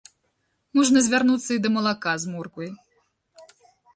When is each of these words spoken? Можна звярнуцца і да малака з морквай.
Можна 0.77 1.03
звярнуцца 1.07 1.51
і 1.55 1.59
да 1.65 1.69
малака 1.75 2.13
з 2.23 2.33
морквай. 2.37 2.71